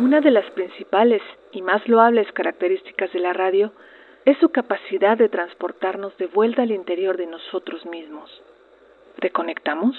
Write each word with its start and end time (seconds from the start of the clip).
Una 0.00 0.22
de 0.22 0.30
las 0.30 0.50
principales 0.52 1.20
y 1.52 1.60
más 1.60 1.86
loables 1.86 2.26
características 2.32 3.12
de 3.12 3.20
la 3.20 3.34
radio 3.34 3.70
es 4.24 4.38
su 4.38 4.48
capacidad 4.48 5.18
de 5.18 5.28
transportarnos 5.28 6.16
de 6.16 6.26
vuelta 6.26 6.62
al 6.62 6.70
interior 6.70 7.18
de 7.18 7.26
nosotros 7.26 7.84
mismos. 7.84 8.30
¿Reconectamos? 9.18 9.94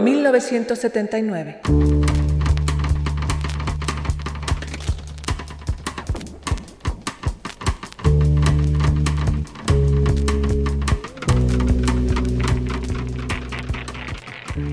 1979. 0.00 1.62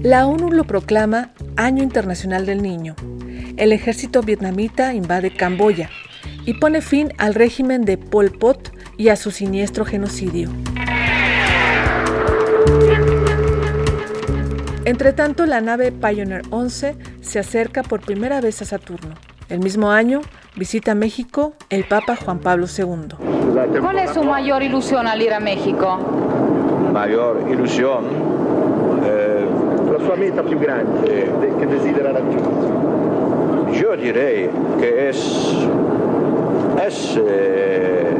La 0.03 0.27
ONU 0.27 0.51
lo 0.51 0.65
proclama 0.65 1.31
Año 1.59 1.83
Internacional 1.83 2.45
del 2.45 2.61
Niño. 2.61 2.95
El 3.57 3.73
ejército 3.73 4.21
vietnamita 4.21 4.93
invade 4.93 5.29
Camboya 5.31 5.89
y 6.45 6.53
pone 6.53 6.79
fin 6.79 7.11
al 7.17 7.33
régimen 7.33 7.83
de 7.83 7.97
Pol 7.97 8.31
Pot 8.31 8.71
y 8.95 9.09
a 9.09 9.17
su 9.17 9.29
siniestro 9.29 9.83
genocidio. 9.83 10.49
Entre 14.85 15.11
tanto, 15.11 15.45
la 15.45 15.59
nave 15.59 15.91
Pioneer 15.91 16.43
11 16.49 16.95
se 17.19 17.39
acerca 17.39 17.83
por 17.83 17.99
primera 17.99 18.39
vez 18.39 18.61
a 18.61 18.65
Saturno. 18.65 19.15
El 19.49 19.59
mismo 19.59 19.91
año 19.91 20.21
visita 20.55 20.95
México 20.95 21.55
el 21.69 21.83
Papa 21.83 22.15
Juan 22.15 22.39
Pablo 22.39 22.67
II. 22.67 23.81
¿Cuál 23.81 23.99
es 23.99 24.11
su 24.11 24.23
mayor 24.23 24.63
ilusión 24.63 25.07
al 25.07 25.21
ir 25.21 25.33
a 25.33 25.41
México? 25.41 25.97
Mayor 26.93 27.45
ilusión. 27.51 28.05
Eh, 29.03 29.38
sua 30.09 30.17
meta 30.17 30.41
più 30.41 30.57
grande 30.57 31.25
eh, 31.25 31.55
che 31.59 31.67
desidera 31.67 32.11
raggiungere. 32.11 33.77
Yo 33.77 33.95
diré 33.95 34.49
que 34.79 35.09
es 35.09 35.17
es 36.83 37.15
eh, 37.15 38.17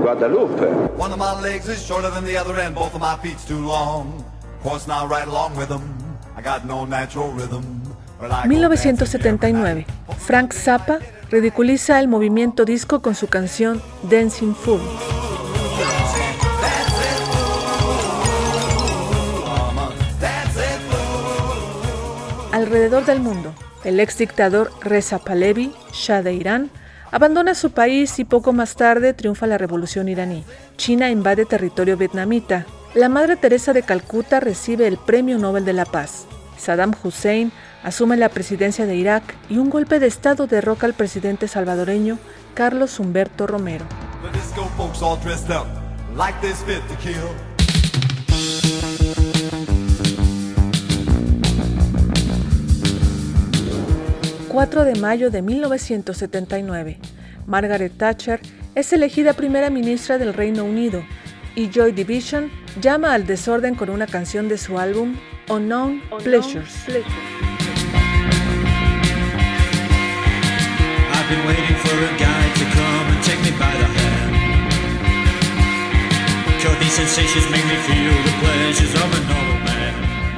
Guadalupe. 0.00 0.68
One 0.96 1.12
of 1.12 1.18
my 1.18 1.38
legs 1.42 1.68
is 1.68 1.84
shorter 1.84 2.10
than 2.10 2.24
the 2.24 2.38
other 2.38 2.58
and 2.58 2.74
both 2.74 2.94
of 2.94 3.02
my 3.02 3.18
feet's 3.20 3.44
too 3.44 3.60
long. 3.60 4.24
1979. 8.46 9.86
Frank 10.16 10.52
Zappa 10.54 10.98
ridiculiza 11.30 12.00
el 12.00 12.08
movimiento 12.08 12.64
disco 12.64 13.02
con 13.02 13.14
su 13.14 13.28
canción 13.28 13.82
Dancing 14.10 14.54
Fool. 14.54 14.80
Alrededor 22.52 23.04
del 23.04 23.20
mundo, 23.20 23.52
el 23.84 24.00
ex 24.00 24.16
dictador 24.16 24.70
Reza 24.80 25.18
Pahlavi, 25.18 25.72
Shah 25.92 26.22
de 26.22 26.32
Irán, 26.32 26.70
abandona 27.10 27.54
su 27.54 27.72
país 27.72 28.18
y 28.18 28.24
poco 28.24 28.54
más 28.54 28.74
tarde 28.74 29.12
triunfa 29.12 29.46
la 29.46 29.58
revolución 29.58 30.08
iraní. 30.08 30.44
China 30.76 31.10
invade 31.10 31.44
territorio 31.44 31.98
vietnamita, 31.98 32.64
la 32.94 33.10
Madre 33.10 33.36
Teresa 33.36 33.74
de 33.74 33.82
Calcuta 33.82 34.40
recibe 34.40 34.86
el 34.86 34.96
Premio 34.96 35.36
Nobel 35.36 35.66
de 35.66 35.74
la 35.74 35.84
Paz. 35.84 36.26
Saddam 36.56 36.94
Hussein 37.02 37.52
asume 37.82 38.16
la 38.16 38.30
presidencia 38.30 38.86
de 38.86 38.96
Irak 38.96 39.34
y 39.50 39.58
un 39.58 39.68
golpe 39.68 40.00
de 40.00 40.06
Estado 40.06 40.46
derroca 40.46 40.86
al 40.86 40.94
presidente 40.94 41.48
salvadoreño 41.48 42.18
Carlos 42.54 42.98
Humberto 42.98 43.46
Romero. 43.46 43.84
...4 54.58 54.82
de 54.82 54.96
mayo 54.96 55.30
de 55.30 55.40
1979... 55.40 56.98
...Margaret 57.46 57.92
Thatcher 57.96 58.40
es 58.74 58.92
elegida 58.92 59.32
primera 59.32 59.70
ministra 59.70 60.18
del 60.18 60.34
Reino 60.34 60.64
Unido 60.64 61.04
y 61.54 61.70
Joy 61.70 61.92
Division 61.92 62.50
llama 62.80 63.14
al 63.14 63.24
desorden 63.24 63.76
con 63.76 63.88
una 63.88 64.08
canción 64.08 64.48
de 64.48 64.58
su 64.58 64.80
álbum 64.80 65.14
Unknown 65.48 66.02
Pleasures. 66.24 66.74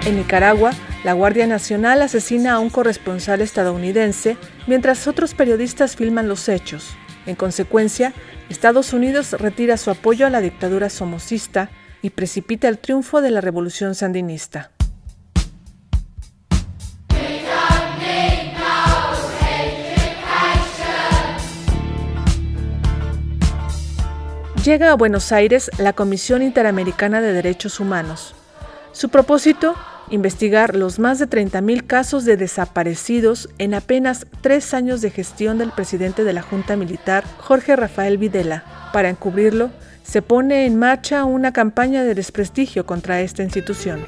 En 0.04 0.16
Nicaragua, 0.16 0.72
la 1.02 1.14
Guardia 1.14 1.46
Nacional 1.46 2.02
asesina 2.02 2.52
a 2.52 2.58
un 2.58 2.68
corresponsal 2.68 3.40
estadounidense 3.40 4.36
mientras 4.66 5.06
otros 5.06 5.34
periodistas 5.34 5.96
filman 5.96 6.28
los 6.28 6.48
hechos. 6.48 6.94
En 7.26 7.36
consecuencia, 7.36 8.12
Estados 8.48 8.92
Unidos 8.92 9.32
retira 9.32 9.76
su 9.76 9.90
apoyo 9.90 10.26
a 10.26 10.30
la 10.30 10.40
dictadura 10.40 10.90
somocista 10.90 11.70
y 12.02 12.10
precipita 12.10 12.68
el 12.68 12.78
triunfo 12.78 13.20
de 13.20 13.30
la 13.30 13.40
revolución 13.40 13.94
sandinista. 13.94 14.72
Llega 24.64 24.90
a 24.90 24.94
Buenos 24.94 25.32
Aires 25.32 25.70
la 25.78 25.94
Comisión 25.94 26.42
Interamericana 26.42 27.22
de 27.22 27.32
Derechos 27.32 27.80
Humanos. 27.80 28.34
Su 28.92 29.08
propósito, 29.08 29.74
investigar 30.10 30.76
los 30.76 30.98
más 30.98 31.18
de 31.18 31.28
30.000 31.28 31.86
casos 31.86 32.24
de 32.24 32.36
desaparecidos 32.36 33.48
en 33.58 33.74
apenas 33.74 34.26
tres 34.40 34.74
años 34.74 35.00
de 35.00 35.10
gestión 35.10 35.58
del 35.58 35.72
presidente 35.72 36.24
de 36.24 36.32
la 36.32 36.42
Junta 36.42 36.76
Militar, 36.76 37.24
Jorge 37.38 37.76
Rafael 37.76 38.18
Videla. 38.18 38.64
Para 38.92 39.08
encubrirlo, 39.08 39.70
se 40.02 40.22
pone 40.22 40.66
en 40.66 40.78
marcha 40.78 41.24
una 41.24 41.52
campaña 41.52 42.02
de 42.02 42.14
desprestigio 42.14 42.84
contra 42.86 43.20
esta 43.20 43.42
institución. 43.42 44.04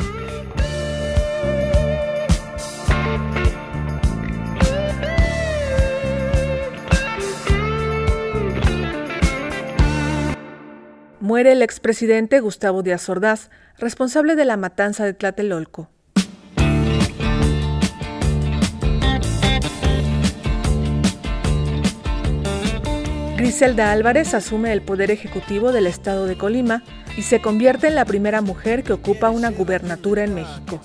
Muere 11.23 11.53
el 11.53 11.63
expresidente 11.63 12.41
Gustavo 12.41 12.83
Díaz 12.83 13.09
Ordaz, 13.09 13.49
responsable 13.79 14.35
de 14.35 14.45
la 14.45 14.57
matanza 14.57 15.05
de 15.05 15.15
Tlatelolco. 15.15 15.89
Griselda 23.37 23.93
Álvarez 23.93 24.35
asume 24.35 24.73
el 24.73 24.83
poder 24.83 25.13
ejecutivo 25.13 25.71
del 25.71 25.87
estado 25.87 26.27
de 26.27 26.37
Colima 26.37 26.83
y 27.17 27.23
se 27.23 27.41
convierte 27.41 27.87
en 27.87 27.95
la 27.95 28.05
primera 28.05 28.41
mujer 28.41 28.83
que 28.83 28.93
ocupa 28.93 29.31
una 29.31 29.53
gubernatura 29.53 30.25
en 30.25 30.35
México. 30.35 30.81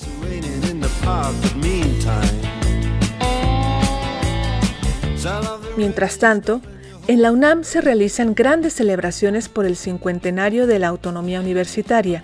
Mientras 5.75 6.19
tanto, 6.19 6.62
en 7.07 7.21
la 7.21 7.31
UNAM 7.31 7.63
se 7.63 7.80
realizan 7.80 8.36
grandes 8.36 8.74
celebraciones 8.74 9.48
por 9.48 9.65
el 9.65 9.77
cincuentenario 9.77 10.68
de 10.68 10.77
la 10.77 10.89
autonomía 10.89 11.39
universitaria 11.39 12.21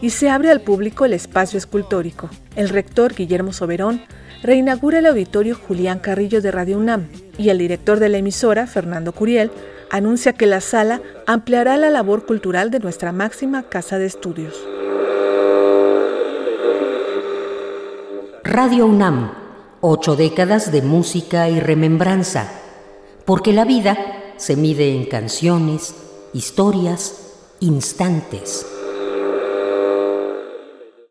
y 0.00 0.10
se 0.10 0.30
abre 0.30 0.50
al 0.50 0.60
público 0.60 1.04
el 1.04 1.12
espacio 1.12 1.58
escultórico. 1.58 2.30
El 2.54 2.68
rector 2.68 3.14
Guillermo 3.14 3.52
Soberón 3.52 4.02
reinaugura 4.42 5.00
el 5.00 5.06
auditorio 5.06 5.56
Julián 5.56 5.98
Carrillo 5.98 6.40
de 6.40 6.52
Radio 6.52 6.78
UNAM 6.78 7.08
y 7.38 7.48
el 7.48 7.58
director 7.58 7.98
de 7.98 8.08
la 8.08 8.18
emisora, 8.18 8.68
Fernando 8.68 9.12
Curiel, 9.12 9.50
anuncia 9.90 10.32
que 10.32 10.46
la 10.46 10.60
sala 10.60 11.02
ampliará 11.26 11.76
la 11.76 11.90
labor 11.90 12.24
cultural 12.24 12.70
de 12.70 12.78
nuestra 12.78 13.10
máxima 13.10 13.64
casa 13.64 13.98
de 13.98 14.06
estudios. 14.06 14.54
Radio 18.44 18.86
UNAM, 18.86 19.32
ocho 19.80 20.14
décadas 20.14 20.70
de 20.70 20.82
música 20.82 21.48
y 21.48 21.58
remembranza, 21.58 22.48
porque 23.24 23.52
la 23.52 23.64
vida 23.64 24.19
se 24.40 24.56
mide 24.56 24.96
en 24.96 25.04
canciones, 25.04 25.94
historias, 26.32 27.14
instantes. 27.60 28.66